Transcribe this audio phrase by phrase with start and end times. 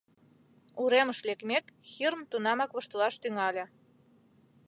[0.81, 3.65] Уремыш лекмек, Хирм тунамак воштылаш тӱҥале: